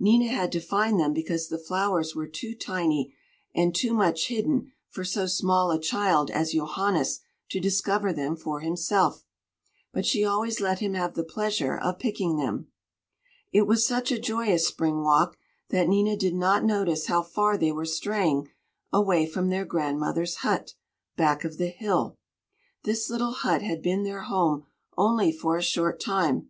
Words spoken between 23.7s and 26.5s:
been their home only for a short time.